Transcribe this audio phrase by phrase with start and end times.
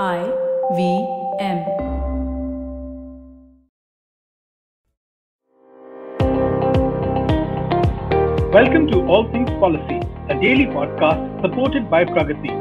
[0.00, 0.24] I
[0.74, 1.06] V
[1.38, 1.58] M.
[8.50, 10.00] Welcome to All Things Policy,
[10.30, 12.54] a daily podcast supported by Pragati,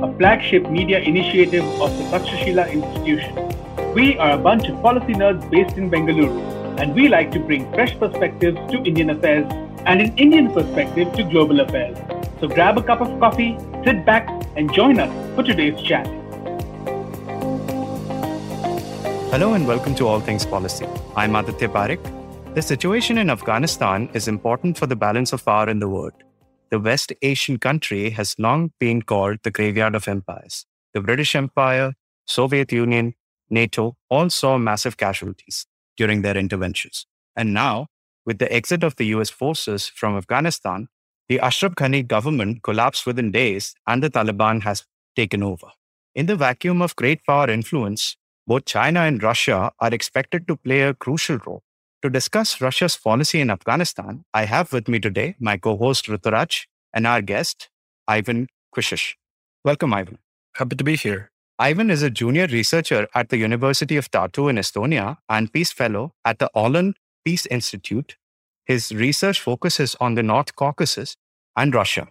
[0.00, 3.34] a flagship media initiative of the Takshashila Institution.
[3.92, 7.68] We are a bunch of policy nerds based in Bengaluru, and we like to bring
[7.72, 9.50] fresh perspectives to Indian affairs
[9.86, 11.98] and an Indian perspective to global affairs.
[12.38, 16.08] So grab a cup of coffee, sit back, and join us for today's chat.
[19.32, 20.86] Hello and welcome to All Things Policy.
[21.16, 22.54] I'm Aditya Parekh.
[22.54, 26.12] The situation in Afghanistan is important for the balance of power in the world.
[26.70, 30.64] The West Asian country has long been called the graveyard of empires.
[30.94, 31.94] The British Empire,
[32.26, 33.14] Soviet Union,
[33.50, 35.66] NATO all saw massive casualties
[35.96, 37.04] during their interventions.
[37.34, 37.88] And now,
[38.24, 40.86] with the exit of the US forces from Afghanistan,
[41.28, 44.84] the Ashraf Ghani government collapsed within days and the Taliban has
[45.16, 45.66] taken over.
[46.14, 48.16] In the vacuum of great power influence,
[48.46, 51.62] both China and Russia are expected to play a crucial role.
[52.02, 56.66] To discuss Russia's policy in Afghanistan, I have with me today my co host Ruturaj
[56.94, 57.68] and our guest,
[58.06, 59.14] Ivan Klyszcz.
[59.64, 60.18] Welcome, Ivan.
[60.54, 61.30] Happy to be here.
[61.58, 66.12] Ivan is a junior researcher at the University of Tartu in Estonia and Peace Fellow
[66.24, 66.94] at the Olen
[67.24, 68.16] Peace Institute.
[68.66, 71.16] His research focuses on the North Caucasus
[71.56, 72.08] and Russia.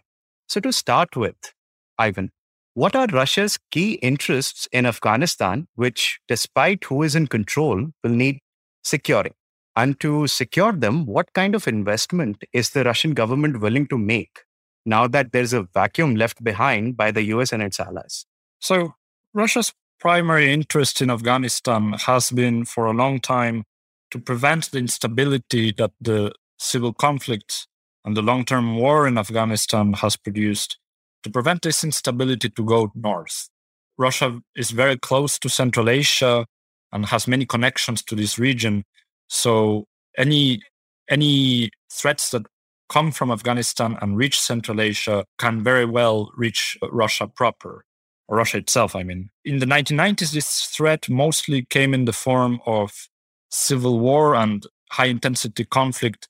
[0.48, 1.54] So, to start with,
[1.98, 2.32] Ivan,
[2.76, 8.40] what are Russia's key interests in Afghanistan, which, despite who is in control, will need
[8.84, 9.34] securing?
[9.78, 14.42] And to secure them, what kind of investment is the Russian government willing to make
[14.86, 18.26] now that there's a vacuum left behind by the US and its allies?
[18.60, 18.94] So,
[19.34, 23.64] Russia's primary interest in Afghanistan has been for a long time
[24.12, 27.68] to prevent the instability that the civil conflict
[28.04, 30.78] and the long term war in Afghanistan has produced
[31.26, 33.50] to prevent this instability to go north.
[33.98, 36.46] Russia is very close to Central Asia
[36.92, 38.84] and has many connections to this region.
[39.28, 39.86] So
[40.20, 40.62] any
[41.10, 42.46] any threats that
[42.90, 47.86] come from Afghanistan and reach Central Asia can very well reach uh, Russia proper,
[48.28, 49.32] or Russia itself, I mean.
[49.44, 53.08] In the 1990s, this threat mostly came in the form of
[53.50, 56.28] civil war and high intensity conflict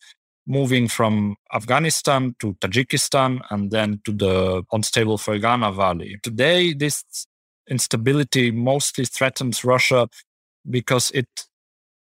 [0.48, 6.18] moving from Afghanistan to Tajikistan and then to the unstable Fergana Valley.
[6.22, 7.04] Today, this
[7.70, 10.08] instability mostly threatens Russia
[10.70, 11.28] because it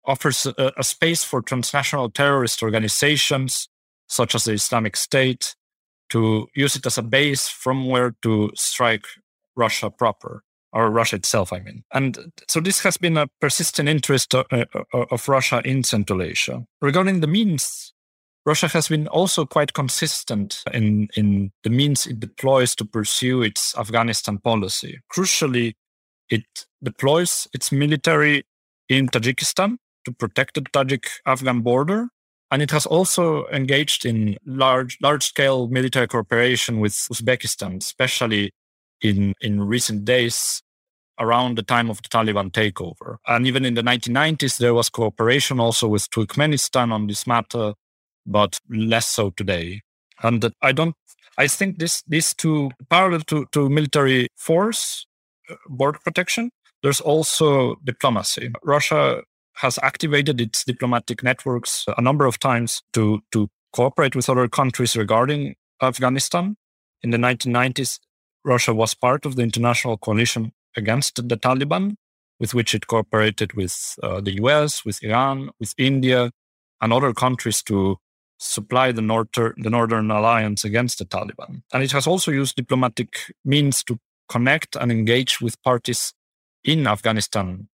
[0.05, 3.69] offers a, a, space for transnational terrorist organizations
[4.07, 5.55] such as the Islamic State
[6.09, 9.05] to use it as a base from where to strike
[9.55, 10.43] Russia proper
[10.73, 11.83] or Russia itself, I mean.
[11.93, 16.21] And so this has been a persistent interest of, uh, uh, of Russia in Central
[16.21, 16.65] Asia.
[16.81, 17.92] Regarding the means
[18.45, 23.77] Russia has been also quite consistent in, in the means it deploys to pursue its
[23.77, 24.99] Afghanistan policy.
[25.15, 25.75] Crucially,
[26.29, 26.43] it
[26.83, 28.43] deploys its military
[28.89, 32.09] in Tajikistan to protect the Tajik Afghan border.
[32.51, 38.51] And it has also engaged in large, large scale military cooperation with Uzbekistan, especially
[39.01, 40.61] in, in recent days
[41.19, 43.17] around the time of the Taliban takeover.
[43.25, 47.73] And even in the 1990s, there was cooperation also with Turkmenistan on this matter
[48.25, 49.81] but less so today.
[50.21, 50.95] And I don't,
[51.37, 55.05] I think this, these two parallel to, to military force,
[55.49, 56.51] uh, border protection,
[56.81, 58.51] there's also diplomacy.
[58.63, 59.21] Russia
[59.55, 64.95] has activated its diplomatic networks a number of times to, to cooperate with other countries
[64.95, 66.55] regarding Afghanistan.
[67.01, 67.99] In the 1990s,
[68.43, 71.95] Russia was part of the international coalition against the Taliban,
[72.39, 76.31] with which it cooperated with uh, the US, with Iran, with India,
[76.81, 77.97] and other countries to
[78.43, 81.63] supply the, Northern, the Northern Alliance against the Taliban.
[81.71, 83.99] And it has also used diplomatic means to
[84.29, 86.13] connect and engage with parties
[86.63, 87.67] in Afghanistan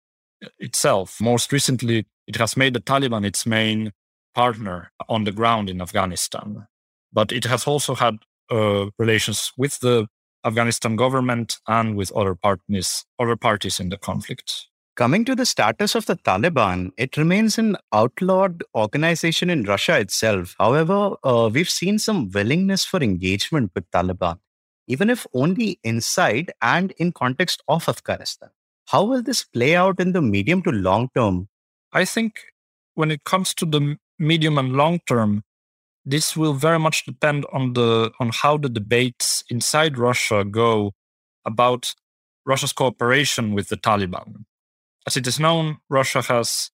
[0.59, 1.21] itself.
[1.21, 3.93] Most recently, it has made the Taliban its main
[4.35, 6.67] partner on the ground in Afghanistan.
[7.13, 8.19] But it has also had
[8.51, 10.07] uh, relations with the
[10.45, 14.67] Afghanistan government and with other parties, other parties in the conflict.
[14.97, 20.57] Coming to the status of the Taliban, it remains an outlawed organization in Russia itself.
[20.59, 24.39] However, uh, we've seen some willingness for engagement with Taliban,
[24.87, 28.49] even if only inside and in context of Afghanistan.
[28.87, 31.51] How will this play out in the medium to long term?
[31.93, 32.41] I think
[32.95, 35.43] when it comes to the medium and long term,
[36.07, 40.95] this will very much depend on the on how the debates inside Russia go
[41.45, 41.95] about
[42.47, 44.47] Russia's cooperation with the Taliban.
[45.07, 46.71] As it is known, Russia has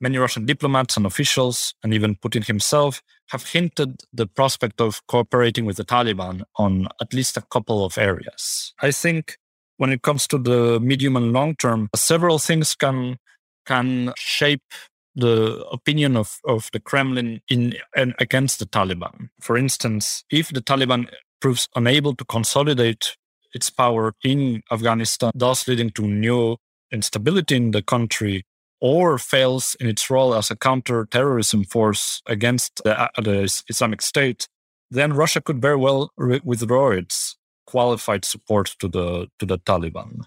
[0.00, 5.64] many Russian diplomats and officials, and even Putin himself, have hinted the prospect of cooperating
[5.64, 8.74] with the Taliban on at least a couple of areas.
[8.80, 9.38] I think
[9.76, 13.18] when it comes to the medium and long term, several things can
[13.66, 14.62] can shape
[15.14, 19.30] the opinion of, of the Kremlin in and against the Taliban.
[19.40, 21.08] For instance, if the Taliban
[21.40, 23.16] proves unable to consolidate
[23.54, 26.56] its power in Afghanistan, thus leading to new
[26.94, 28.44] instability in the country,
[28.80, 34.46] or fails in its role as a counter-terrorism force against the, uh, the Islamic State,
[34.90, 37.36] then Russia could very well re- withdraw its
[37.66, 40.24] qualified support to the to the Taliban.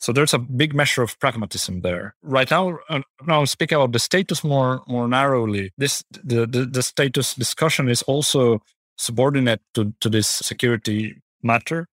[0.00, 2.14] So there's a big measure of pragmatism there.
[2.22, 6.82] Right now, uh, now speaking about the status more more narrowly, this the, the, the
[6.82, 8.60] status discussion is also
[8.96, 11.86] subordinate to, to this security matter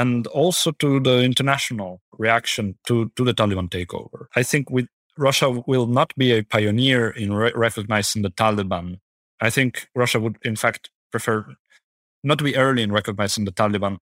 [0.00, 4.26] and also to the international reaction to, to the Taliban takeover.
[4.34, 4.68] I think
[5.18, 9.00] Russia will not be a pioneer in re- recognizing the Taliban.
[9.42, 11.46] I think Russia would, in fact, prefer
[12.24, 13.98] not to be early in recognizing the Taliban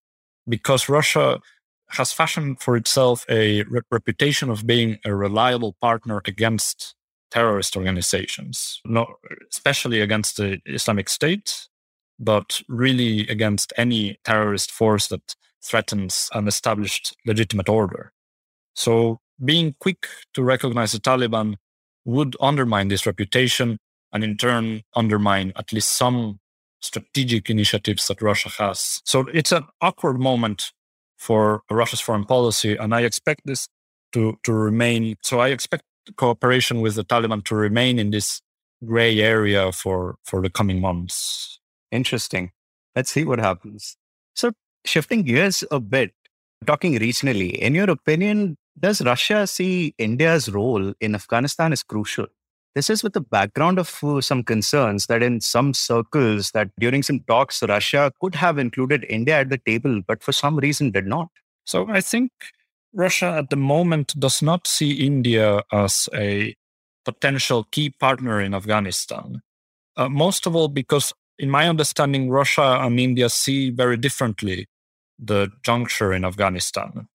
[0.49, 1.41] because Russia
[1.91, 6.95] has fashioned for itself a re- reputation of being a reliable partner against
[7.33, 9.09] terrorist organizations, not
[9.53, 11.67] especially against the Islamic State,
[12.21, 18.13] but really against any terrorist force that threatens an established legitimate order.
[18.75, 21.57] So being quick to recognize the Taliban
[22.05, 23.79] would undermine this reputation
[24.13, 26.41] and in turn undermine at least some
[26.81, 29.01] strategic initiatives that Russia has.
[29.05, 30.73] So it's an awkward moment
[31.17, 33.69] for Russia's foreign policy, and I expect this
[34.13, 35.17] to, to remain.
[35.23, 35.83] So I expect
[36.17, 38.41] cooperation with the Taliban to remain in this
[38.85, 41.59] gray area for, for the coming months.
[41.91, 42.53] Interesting.
[42.95, 43.97] Let's see what happens.
[44.85, 46.13] Shifting gears a bit,
[46.67, 52.27] talking regionally, in your opinion, does Russia see India's role in Afghanistan as crucial?
[52.75, 57.03] This is with the background of uh, some concerns that in some circles that during
[57.03, 61.07] some talks Russia could have included India at the table, but for some reason did
[61.07, 61.29] not.
[61.67, 62.31] So I think
[62.95, 66.55] Russia at the moment does not see India as a
[67.05, 69.43] potential key partner in Afghanistan.
[69.97, 74.67] Uh, most of all, because in my understanding, Russia and India see very differently
[75.19, 77.09] the juncture in Afghanistan.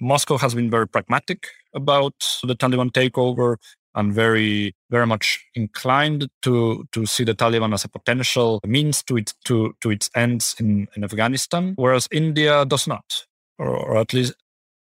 [0.00, 2.14] Moscow has been very pragmatic about
[2.44, 3.56] the Taliban takeover
[3.94, 9.16] and very, very much inclined to, to see the Taliban as a potential means to
[9.16, 13.26] its, to, to its ends in, in Afghanistan, whereas India does not,
[13.58, 14.34] or, or at least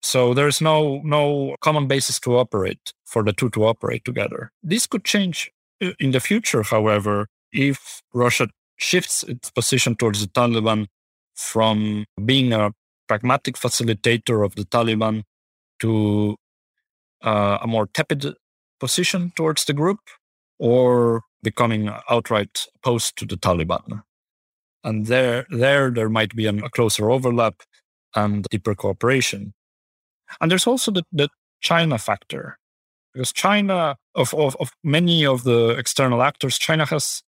[0.03, 4.51] so there is no no common basis to operate for the two to operate together.
[4.63, 5.51] This could change
[5.81, 8.47] uh, in the future, however, if Russia
[8.77, 10.87] shifts its position towards the Taliban
[11.35, 12.71] from being a
[13.07, 15.23] pragmatic facilitator of the Taliban
[15.79, 16.35] to
[17.23, 18.33] uh, a more tepid
[18.79, 19.99] position towards the group
[20.59, 24.03] or becoming outright opposed to the Taliban.
[24.83, 27.61] And there, there, there might be a closer overlap
[28.15, 29.53] and deeper cooperation.
[30.39, 31.29] And there's also the, the
[31.61, 32.57] China factor,
[33.13, 37.21] because China, of, of, of many of the external actors, China has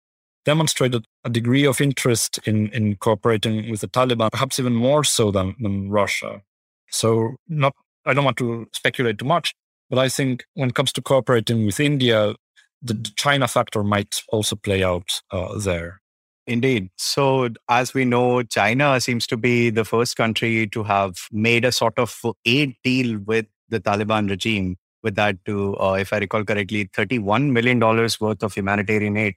[0.45, 5.31] demonstrated a degree of interest in, in cooperating with the Taliban, perhaps even more so
[5.31, 6.41] than, than Russia.
[6.89, 7.73] So not
[8.05, 9.53] I don't want to speculate too much,
[9.89, 12.35] but I think when it comes to cooperating with India,
[12.81, 16.01] the, the China factor might also play out uh, there.
[16.45, 16.89] Indeed.
[16.97, 21.71] So, as we know, China seems to be the first country to have made a
[21.71, 24.75] sort of aid deal with the Taliban regime.
[25.03, 29.35] With that, to, uh, if I recall correctly, $31 million worth of humanitarian aid.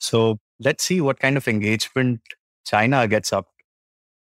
[0.00, 2.20] So, let's see what kind of engagement
[2.64, 3.48] China gets up.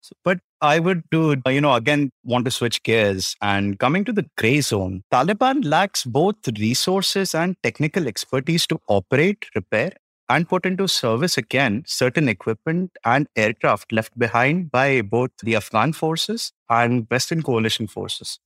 [0.02, 4.06] So, but I would do, uh, you know, again, want to switch gears and coming
[4.06, 5.04] to the gray zone.
[5.12, 9.94] Taliban lacks both resources and technical expertise to operate, repair,
[10.30, 15.92] and put into service again certain equipment and aircraft left behind by both the Afghan
[15.92, 18.40] forces and Western coalition forces.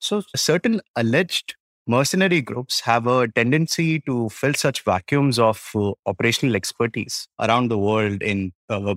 [0.00, 1.56] So, certain alleged
[1.88, 7.78] mercenary groups have a tendency to fill such vacuums of uh, operational expertise around the
[7.78, 8.94] world in uh,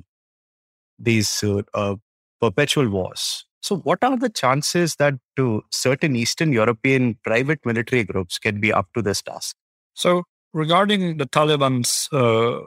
[1.00, 1.96] these uh, uh,
[2.42, 3.46] perpetual wars.
[3.62, 8.74] So, what are the chances that to certain Eastern European private military groups can be
[8.74, 9.56] up to this task?
[9.94, 12.66] So, regarding the Taliban's uh,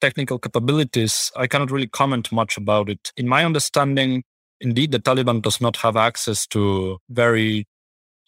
[0.00, 3.12] technical capabilities, I cannot really comment much about it.
[3.16, 4.24] In my understanding,
[4.60, 7.66] indeed, the Taliban does not have access to very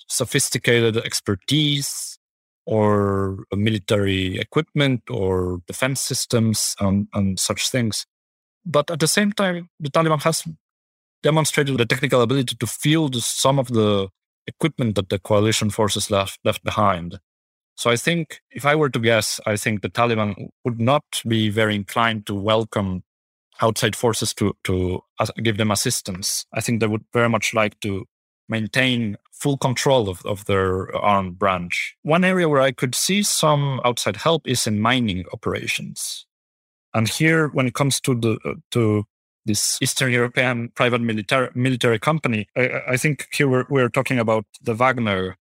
[0.08, 2.18] sophisticated expertise
[2.66, 8.06] or military equipment or defense systems and, and such things.
[8.64, 10.44] But at the same time, the Taliban has
[11.22, 14.08] demonstrated the technical ability to field some of the
[14.46, 17.18] equipment that the coalition forces left, left behind.
[17.76, 21.50] So I think, if I were to guess, I think the Taliban would not be
[21.50, 23.02] very inclined to welcome
[23.60, 25.02] outside forces to to
[25.42, 26.46] give them assistance.
[26.52, 28.06] I think they would very much like to
[28.48, 31.96] maintain full control of, of their armed branch.
[32.02, 36.26] One area where I could see some outside help is in mining operations.
[36.94, 39.04] And here, when it comes to the uh, to
[39.44, 44.46] this Eastern European private military military company, I, I think here we're, we're talking about
[44.62, 45.36] the Wagner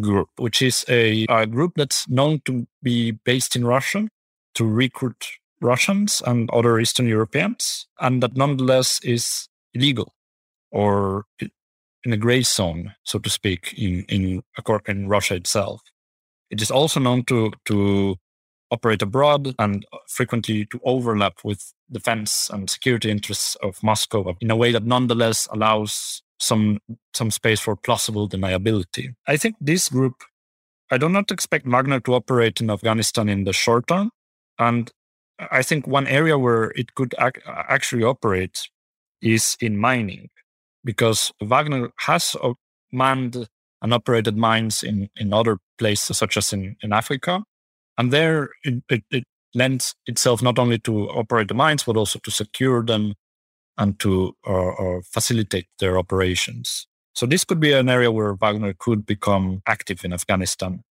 [0.00, 4.08] group, which is a, a group that's known to be based in Russia
[4.54, 5.26] to recruit
[5.60, 10.14] Russians and other Eastern Europeans, and that nonetheless is illegal
[10.70, 11.24] or
[12.04, 14.42] in a gray zone, so to speak, in in,
[14.86, 15.82] in Russia itself.
[16.50, 18.16] It is also known to to
[18.70, 24.50] operate abroad and uh, frequently to overlap with defense and security interests of Moscow in
[24.50, 26.78] a way that nonetheless allows some
[27.14, 29.14] some space for plausible deniability.
[29.26, 30.24] I think this group
[30.90, 34.10] I do not expect Wagner to operate in Afghanistan in the short term.
[34.58, 34.90] And
[35.38, 38.68] I think one area where it could ac- actually operate
[39.20, 40.28] is in mining,
[40.84, 42.36] because Wagner has
[42.92, 43.48] manned
[43.82, 47.42] and operated mines in, in other places, such as in, in Africa.
[47.98, 49.24] And there it, it, it
[49.54, 53.14] lends itself not only to operate the mines, but also to secure them
[53.76, 56.86] and to uh, uh, facilitate their operations.
[57.14, 60.82] So this could be an area where Wagner could become active in Afghanistan.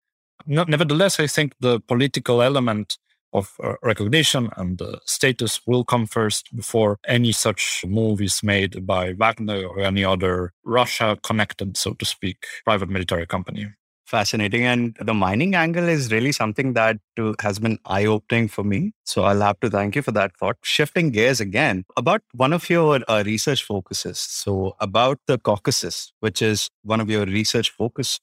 [0.46, 2.98] No, nevertheless, I think the political element
[3.34, 8.86] of uh, recognition and uh, status will come first before any such move is made
[8.86, 13.66] by Wagner or any other Russia connected, so to speak, private military company.
[14.06, 14.64] Fascinating.
[14.64, 18.92] And the mining angle is really something that uh, has been eye opening for me.
[19.04, 20.56] So I'll have to thank you for that thought.
[20.62, 24.18] Shifting gears again about one of your uh, research focuses.
[24.18, 28.20] So, about the Caucasus, which is one of your research focus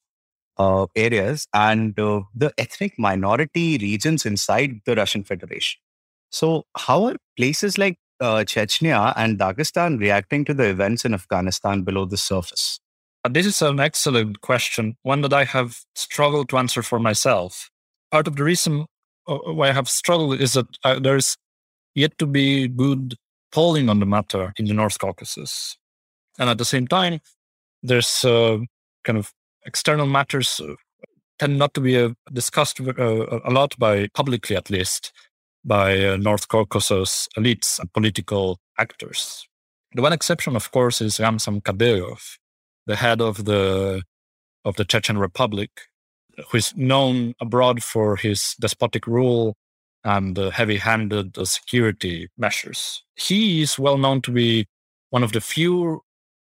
[0.61, 5.79] uh, areas and uh, the ethnic minority regions inside the Russian Federation.
[6.29, 11.83] So, how are places like uh, Chechnya and Dagestan reacting to the events in Afghanistan
[11.83, 12.79] below the surface?
[13.23, 17.69] Uh, this is an excellent question, one that I have struggled to answer for myself.
[18.11, 18.85] Part of the reason
[19.27, 21.37] uh, why I have struggled is that uh, there's
[21.93, 23.15] yet to be good
[23.51, 25.77] polling on the matter in the North Caucasus.
[26.39, 27.19] And at the same time,
[27.83, 28.59] there's uh,
[29.03, 29.31] kind of
[29.65, 30.75] external matters uh,
[31.39, 35.11] tend not to be uh, discussed uh, a lot by publicly, at least,
[35.63, 39.47] by North Caucasus elites and political actors.
[39.93, 42.37] The one exception, of course, is Ramzan Kadyrov,
[42.87, 44.03] the head of the
[44.63, 45.69] of the Chechen Republic,
[46.49, 49.55] who is known abroad for his despotic rule
[50.03, 53.03] and heavy-handed security measures.
[53.15, 54.67] He is well known to be
[55.09, 56.01] one of the few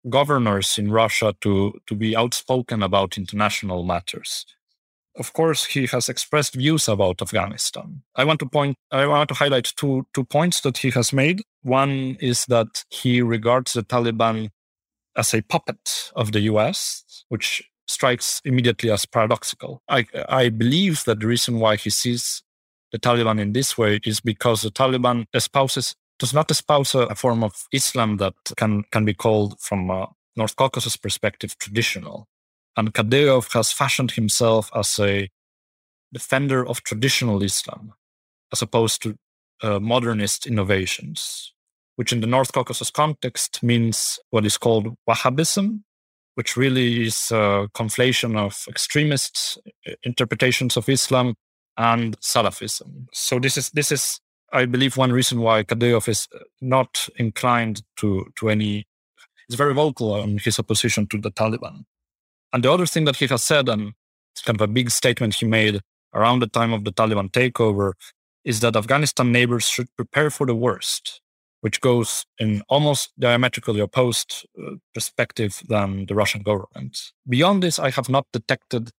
[0.09, 4.45] governors in Russia to, to be outspoken about international matters.
[5.17, 8.03] Of course, he has expressed views about Afghanistan.
[8.15, 11.41] I want to point, I want to highlight two, two points that he has made.
[11.63, 14.49] One is that he regards the Taliban
[15.15, 19.81] as a puppet of the US, which strikes immediately as paradoxical.
[19.89, 22.43] I, I believe that the reason why he sees
[22.91, 27.43] the Taliban in this way is because the Taliban espouses does not espouse a, form
[27.43, 32.27] of Islam that can, can be called, from a North Caucasus perspective, traditional.
[32.75, 35.29] And Kadyrov has fashioned himself as a
[36.13, 37.93] defender of traditional Islam,
[38.51, 39.15] as opposed to
[39.61, 41.53] uh, modernist innovations,
[41.95, 45.81] which in the North Caucasus context means what is called Wahhabism,
[46.35, 49.57] which really is a conflation of extremist
[49.87, 51.33] uh, interpretations of Islam
[51.77, 53.07] and Salafism.
[53.13, 54.19] So this is this is
[54.51, 56.27] I believe one reason why Kadyrov is
[56.61, 58.87] not inclined to, to any,
[59.49, 61.85] is very vocal on his opposition to the Taliban.
[62.53, 63.93] And the other thing that he has said, and
[64.33, 65.81] it's kind of a big statement he made
[66.13, 67.93] around the time of the Taliban takeover,
[68.45, 71.21] is that Afghanistan neighbors should prepare for the worst,
[71.61, 76.97] which goes in almost diametrically opposed uh, perspective than the Russian government.
[77.27, 78.91] Beyond this, I have not detected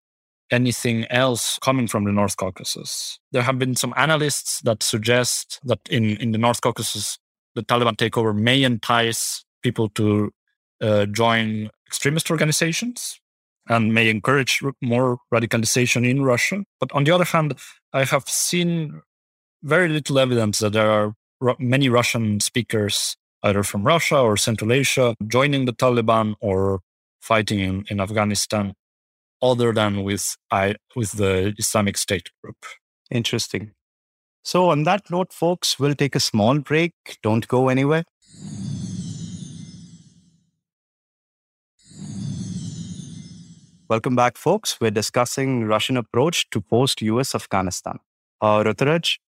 [0.50, 3.19] anything else coming from the North Caucasus.
[3.33, 7.19] There have been some analysts that suggest that in, in the North Caucasus,
[7.55, 10.33] the Taliban takeover may entice people to
[10.81, 13.21] uh, join extremist organizations
[13.69, 16.64] and may encourage more radicalization in Russia.
[16.81, 17.55] But on the other hand,
[17.93, 19.02] I have seen
[19.62, 21.14] very little evidence that there are
[21.59, 26.81] many Russian speakers, either from Russia or Central Asia, joining the Taliban or
[27.21, 28.75] fighting in, in Afghanistan
[29.42, 32.57] other than with I with the Islamic State group.
[33.11, 33.73] Interesting.
[34.42, 36.92] So on that note, folks, we'll take a small break.
[37.23, 38.04] Don't go anywhere.
[43.88, 44.78] Welcome back, folks.
[44.80, 47.99] We're discussing Russian approach to post-US Afghanistan.
[48.40, 49.18] Uh, Ruturaj?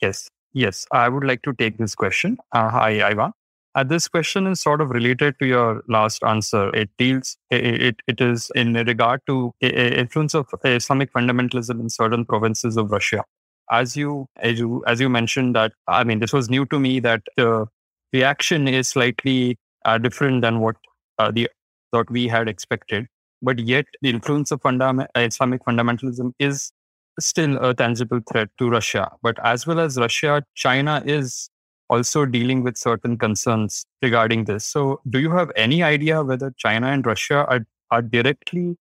[0.00, 0.86] Yes, yes.
[0.90, 2.38] I would like to take this question.
[2.50, 3.32] Uh, hi, Ivan.
[3.76, 6.74] Uh, this question is sort of related to your last answer.
[6.74, 12.78] It deals, it, it, is in regard to influence of Islamic fundamentalism in certain provinces
[12.78, 13.22] of Russia.
[13.70, 17.00] As you, as you, as you mentioned that, I mean, this was new to me
[17.00, 17.66] that the
[18.14, 20.76] reaction is slightly uh, different than what
[21.18, 21.50] uh, the
[21.90, 23.06] what we had expected.
[23.42, 26.72] But yet, the influence of fundam- Islamic fundamentalism is
[27.20, 29.10] still a tangible threat to Russia.
[29.22, 31.50] But as well as Russia, China is
[31.88, 34.64] also dealing with certain concerns regarding this.
[34.66, 38.76] So, do you have any idea whether China and Russia are, are directly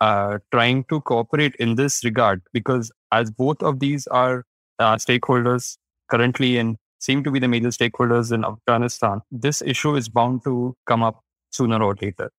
[0.00, 2.42] uh, trying to cooperate in this regard?
[2.52, 4.44] Because as both of these are
[4.78, 5.76] uh, stakeholders
[6.10, 10.74] currently and seem to be the major stakeholders in Afghanistan, this issue is bound to
[10.86, 11.20] come up
[11.50, 12.30] sooner or later.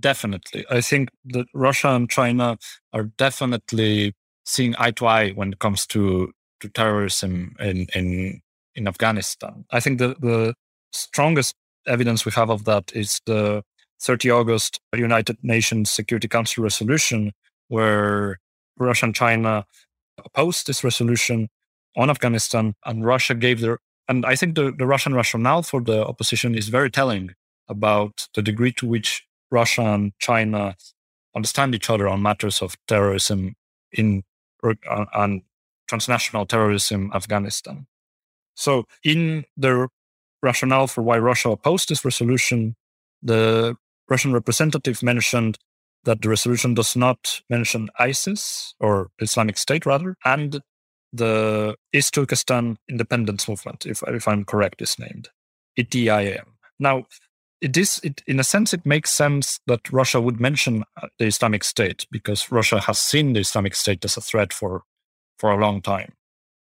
[0.00, 0.64] Definitely.
[0.68, 2.58] I think that Russia and China
[2.92, 8.40] are definitely seeing eye to eye when it comes to, to terrorism in, in
[8.76, 9.64] in Afghanistan.
[9.70, 10.54] I think the, the
[10.92, 11.54] strongest
[11.86, 13.62] evidence we have of that is the
[14.00, 17.32] 30 August United Nations Security Council resolution,
[17.68, 18.38] where
[18.78, 19.64] Russia and China
[20.24, 21.48] opposed this resolution
[21.96, 23.78] on Afghanistan, and Russia gave their.
[24.08, 27.34] And I think the, the Russian rationale for the opposition is very telling
[27.68, 30.76] about the degree to which Russia and China
[31.34, 33.56] understand each other on matters of terrorism
[33.92, 34.22] in
[34.64, 34.74] er,
[35.14, 35.42] and
[35.88, 37.86] transnational terrorism Afghanistan.
[38.56, 39.88] So, in the
[40.42, 42.74] rationale for why Russia opposed this resolution,
[43.22, 43.76] the
[44.08, 45.58] Russian representative mentioned
[46.04, 50.60] that the resolution does not mention ISIS or Islamic State, rather, and
[51.12, 55.28] the East Turkestan Independence Movement, if, if I'm correct, is named
[55.78, 56.44] ETIM.
[56.78, 57.04] Now,
[57.60, 61.26] it is, it, in a sense, it makes sense that Russia would mention uh, the
[61.26, 64.82] Islamic State because Russia has seen the Islamic State as a threat for,
[65.38, 66.12] for a long time.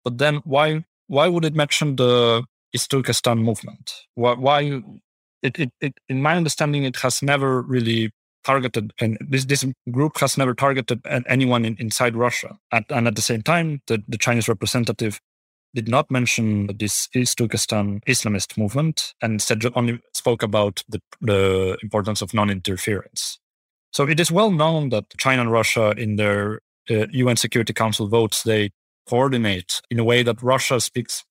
[0.04, 2.44] But then, why why would it mention the
[2.88, 3.92] Turkestan movement?
[4.14, 4.82] Why, why
[5.42, 8.10] it, it, it, in my understanding, it has never really
[8.44, 12.58] targeted, and this, this group has never targeted anyone in, inside Russia.
[12.72, 15.20] At, and at the same time, the, the Chinese representative
[15.74, 21.76] did not mention this East Turkestan Islamist movement and instead only spoke about the, the
[21.82, 23.38] importance of non-interference.
[23.92, 28.08] So it is well known that China and Russia in their uh, UN Security Council
[28.08, 28.70] votes, they
[29.08, 31.24] coordinate in a way that Russia speaks,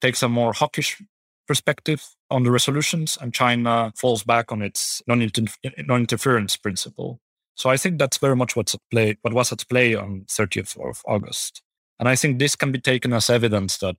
[0.00, 1.02] takes a more hawkish
[1.46, 7.20] perspective on the resolutions and China falls back on its non-interference principle.
[7.54, 10.76] So I think that's very much what's at play, what was at play on 30th
[10.78, 11.62] of August.
[11.98, 13.96] And I think this can be taken as evidence that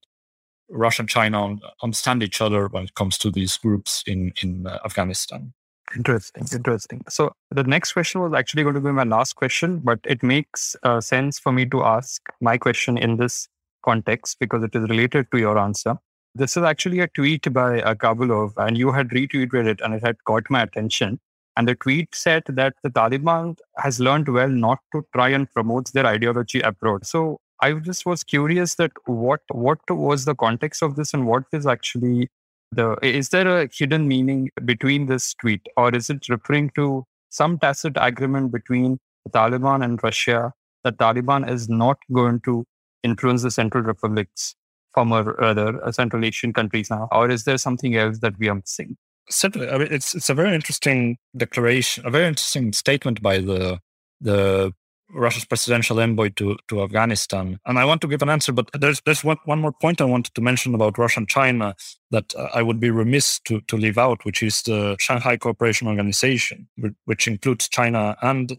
[0.70, 4.80] Russia and China understand each other when it comes to these groups in, in uh,
[4.84, 5.54] Afghanistan.
[5.96, 7.02] Interesting, interesting.
[7.08, 10.76] So the next question was actually going to be my last question, but it makes
[10.84, 13.48] uh, sense for me to ask my question in this
[13.84, 15.98] context because it is related to your answer.
[16.34, 20.04] This is actually a tweet by uh, Kabulov, and you had retweeted it, and it
[20.04, 21.20] had caught my attention.
[21.56, 25.94] And the tweet said that the Taliban has learned well not to try and promote
[25.94, 27.06] their ideology abroad.
[27.06, 31.44] So I just was curious that what what was the context of this, and what
[31.54, 32.28] is actually
[32.72, 35.62] the is there a hidden meaning between this tweet?
[35.78, 41.50] Or is it referring to some tacit agreement between the taliban and russia that taliban
[41.50, 42.66] is not going to
[43.04, 44.56] influence the central republics
[44.94, 47.08] former rather uh, central asian countries now?
[47.12, 48.98] Or is there something else that we are missing?
[49.30, 49.70] Certainly.
[49.70, 53.80] I mean, it's it's a very interesting declaration a very interesting statement by the
[54.22, 54.74] the
[55.14, 57.60] Russia's presidential envoy to, to Afghanistan.
[57.66, 60.06] And I want to give an answer, but there's there's one, one more point I
[60.06, 61.76] wanted to mention about Russia and China
[62.12, 65.88] that uh, I would be remiss to, to leave out, which is the Shanghai Cooperation
[65.88, 66.68] Organization,
[67.06, 68.58] which includes China and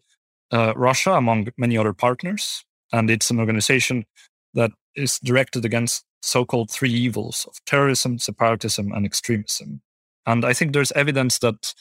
[0.52, 2.64] uh, Russia, among many other partners.
[2.92, 4.06] And it's an organization
[4.54, 9.82] that is directed against so called three evils of terrorism, separatism, and extremism.
[10.26, 11.74] And I think there's evidence that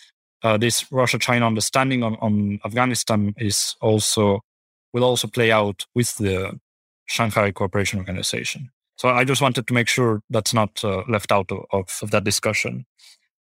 [0.43, 4.41] uh, this Russia China understanding on, on Afghanistan is also
[4.95, 6.57] will also play out with the
[7.05, 8.71] Shanghai Cooperation Organization.
[8.95, 12.23] So I just wanted to make sure that's not uh, left out of, of, that
[12.23, 12.85] discussion.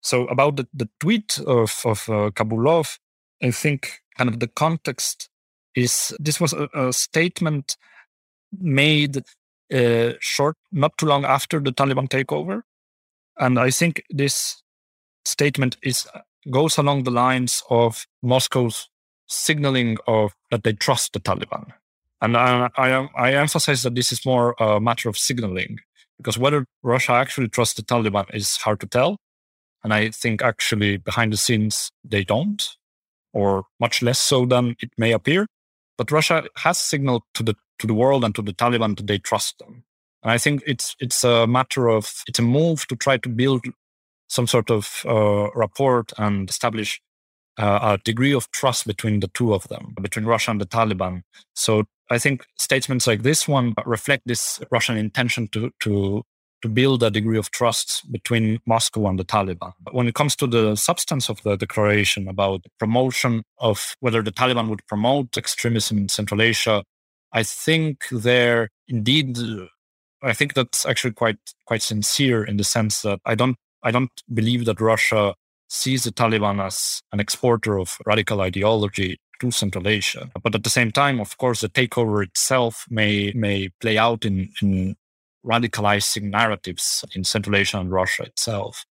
[0.00, 2.98] So about the, the tweet of, of uh, Kabulov,
[3.42, 5.28] I think kind of the context
[5.74, 7.76] is this was a, a statement
[8.56, 9.16] made
[9.74, 12.62] uh, short, not too long after the Taliban takeover.
[13.40, 14.62] And I think this
[15.24, 16.06] statement is
[16.48, 18.88] goes along the lines of Moscow's
[19.30, 21.72] signaling of that they trust the Taliban.
[22.20, 25.78] And I, I, I emphasize that this is more a matter of signaling
[26.18, 29.16] because whether Russia actually trusts the Taliban is hard to tell.
[29.82, 32.76] And I think actually behind the scenes, they don't,
[33.32, 35.46] or much less so than it may appear.
[35.96, 39.18] But Russia has signaled to the, to the world and to the Taliban that they
[39.18, 39.84] trust them.
[40.22, 43.64] And I think it's, it's a matter of, it's a move to try to build
[44.28, 47.00] some sort of uh, rapport and establish
[47.58, 51.22] uh, a degree of trust between the two of them, between Russia and the Taliban.
[51.54, 56.22] So I think statements like this one reflect this Russian intention to to
[56.62, 59.72] to build a degree of trust between Moscow and the Taliban.
[59.80, 64.32] But When it comes to the substance of the declaration about promotion of whether the
[64.32, 66.84] Taliban would promote extremism in Central Asia,
[67.32, 69.38] I think there indeed
[70.22, 74.10] I think that's actually quite quite sincere in the sense that I don't I don't
[74.32, 75.34] believe that Russia
[75.70, 80.28] sees the Taliban as an exporter of radical ideology to Central Asia.
[80.42, 84.50] But at the same time, of course, the takeover itself may may play out in,
[84.60, 84.96] in
[85.46, 88.84] radicalizing narratives in Central Asia and Russia itself.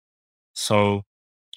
[0.52, 1.02] So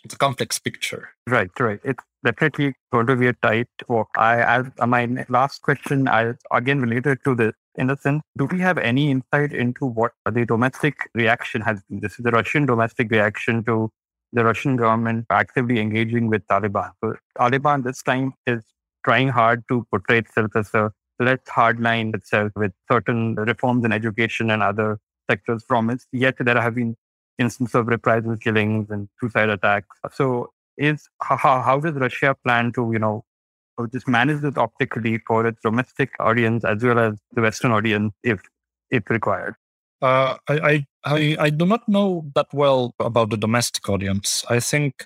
[0.03, 1.09] it's a complex picture.
[1.27, 1.79] Right, right.
[1.83, 4.09] It's definitely going to be a tight walk.
[4.17, 8.77] I, my last question, I again related to this in the sense, do we have
[8.77, 12.01] any insight into what the domestic reaction has been?
[12.01, 13.89] This is the Russian domestic reaction to
[14.33, 16.91] the Russian government actively engaging with Taliban.
[17.03, 18.63] So Taliban this time is
[19.03, 24.51] trying hard to portray itself as a less hardline itself with certain reforms in education
[24.51, 26.07] and other sectors promised.
[26.11, 26.95] Yet there have been
[27.37, 29.97] instances of reprisal killings and suicide attacks.
[30.13, 33.25] So is how, how does Russia plan to, you know,
[33.93, 38.41] just manage this optically for its domestic audience as well as the Western audience if
[38.91, 39.55] if required?
[40.01, 44.43] Uh, I, I I I do not know that well about the domestic audience.
[44.49, 45.05] I think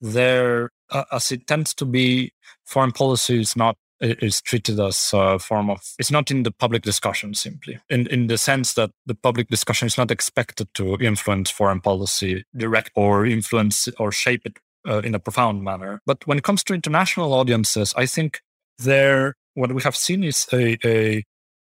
[0.00, 2.32] there, uh, as it tends to be,
[2.64, 6.82] foreign policy is not is treated as a form of it's not in the public
[6.82, 11.50] discussion simply in in the sense that the public discussion is not expected to influence
[11.50, 16.38] foreign policy direct or influence or shape it uh, in a profound manner but when
[16.38, 18.40] it comes to international audiences i think
[18.78, 21.24] there what we have seen is a, a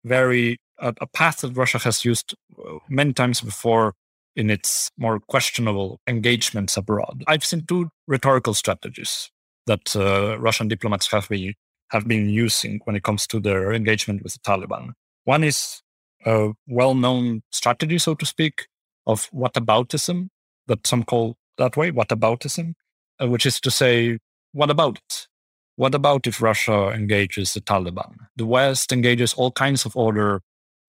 [0.04, 3.94] very a, a path that russia has used uh, many times before
[4.36, 9.30] in its more questionable engagements abroad i've seen two rhetorical strategies
[9.66, 11.54] that uh, Russian diplomats have been
[11.90, 14.92] have been using when it comes to their engagement with the Taliban.
[15.24, 15.82] One is
[16.24, 18.66] a well known strategy, so to speak,
[19.06, 20.28] of whataboutism,
[20.68, 22.72] that some call that way, whataboutism,
[23.20, 24.18] uh, which is to say,
[24.52, 25.28] what about it?
[25.76, 28.14] What about if Russia engages the Taliban?
[28.36, 30.40] The West engages all kinds of other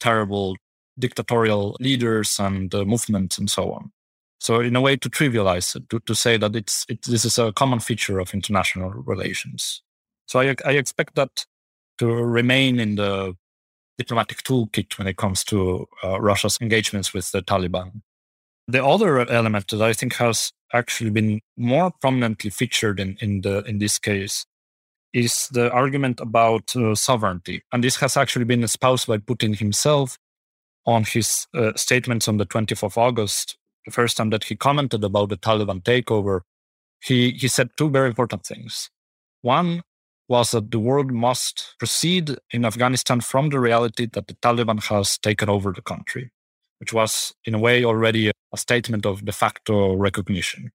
[0.04, 0.56] terrible
[1.00, 3.92] dictatorial leaders and uh, movements and so on.
[4.40, 7.40] So, in a way, to trivialize it, to, to say that it's, it, this is
[7.40, 9.82] a common feature of international relations.
[10.26, 11.46] So I, I expect that
[12.00, 13.36] to remain in the
[13.98, 18.02] diplomatic toolkit when it comes to uh, Russia's engagements with the Taliban.
[18.68, 23.64] The other element that I think has actually been more prominently featured in, in, the,
[23.66, 24.46] in this case
[25.14, 27.64] is the argument about uh, sovereignty.
[27.72, 30.18] And this has actually been espoused by Putin himself
[30.86, 35.04] on his uh, statements on the 24th of August, the first time that he commented
[35.04, 36.42] about the Taliban takeover.
[37.02, 38.90] He, he said two very important things.
[39.42, 39.84] One
[40.28, 45.18] was that the world must proceed in Afghanistan from the reality that the Taliban has
[45.18, 46.32] taken over the country,
[46.80, 50.72] which was, in a way, already a statement of de facto recognition.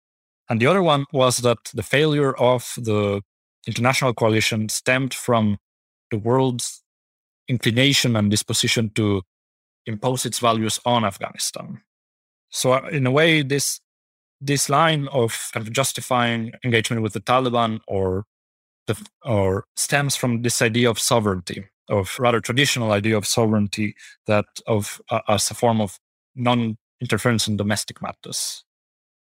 [0.48, 3.22] And the other one was that the failure of the
[3.68, 5.58] international coalition stemmed from
[6.10, 6.82] the world's
[7.48, 9.22] inclination and disposition to
[9.86, 11.82] impose its values on Afghanistan.
[12.50, 13.80] So, uh, in a way, this
[14.40, 18.24] this line of kind of justifying engagement with the Taliban or
[18.86, 23.94] the, or stems from this idea of sovereignty, of rather traditional idea of sovereignty
[24.26, 25.98] that of uh, as a form of
[26.36, 28.64] non-interference in domestic matters.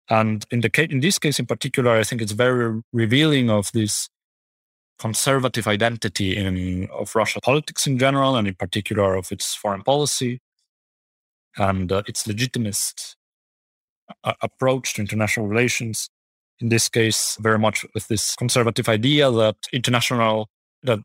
[0.09, 4.09] And in the in this case in particular, I think it's very revealing of this
[4.99, 10.41] conservative identity in of Russian politics in general, and in particular of its foreign policy.
[11.57, 13.15] And uh, its legitimist
[14.23, 16.09] uh, approach to international relations
[16.59, 20.49] in this case, very much with this conservative idea that international,
[20.83, 20.99] that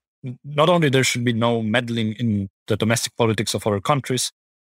[0.44, 4.30] not only there should be no meddling in the domestic politics of other countries,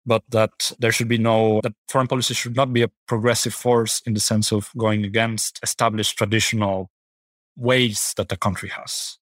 [0.07, 4.01] but that there should be no, that foreign policy should not be a progressive force
[4.07, 6.89] in the sense of going against established traditional
[7.61, 9.19] ways that the country has.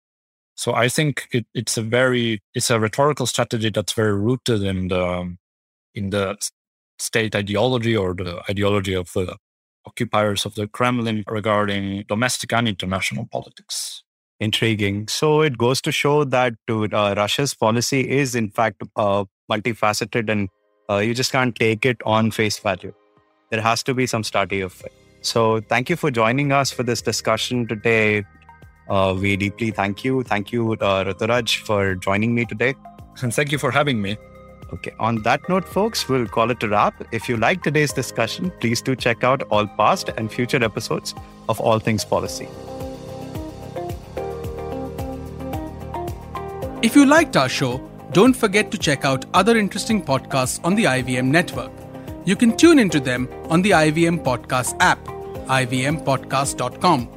[0.55, 4.89] So I think it, it's a very, it's a rhetorical strategy that's very rooted in
[4.89, 5.37] the,
[5.95, 6.37] in the
[6.99, 9.37] state ideology or the ideology of the
[9.87, 14.03] occupiers of the Kremlin regarding domestic and international politics.
[14.41, 15.09] Intriguing.
[15.09, 20.49] So it goes to show that uh, Russia's policy is, in fact, uh, multifaceted and
[20.89, 22.95] uh, you just can't take it on face value.
[23.51, 24.93] There has to be some study of it.
[25.21, 28.25] So thank you for joining us for this discussion today.
[28.89, 30.23] Uh, we deeply thank you.
[30.23, 32.75] Thank you, uh, Ruturaj, for joining me today.
[33.23, 34.17] And thank you for having me.
[34.73, 37.03] Okay, on that note, folks, we'll call it a wrap.
[37.11, 41.15] If you like today's discussion, please do check out all past and future episodes
[41.49, 42.49] of All Things Policy.
[46.83, 47.81] If you liked our show,
[48.13, 51.78] don't forget to check out other interesting podcasts on the IVM network.
[52.29, 55.03] You can tune into them on the IVM Podcast app,
[55.47, 57.09] ivmpodcast.com,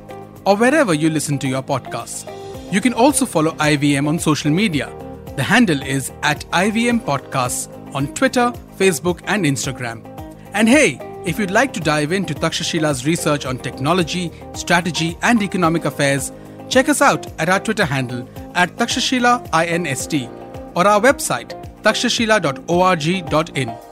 [0.45, 2.23] or wherever you listen to your podcasts.
[2.71, 4.89] You can also follow IVM on social media.
[5.35, 10.01] The handle is at IVM Podcasts on Twitter, Facebook, and Instagram.
[10.53, 15.83] And hey, if you'd like to dive into Takshashila's research on technology, strategy, and economic
[15.83, 16.31] affairs,
[16.69, 20.29] check us out at our Twitter handle at Takshashila INST
[20.73, 21.49] or our website
[21.83, 23.90] takshashila.org.in.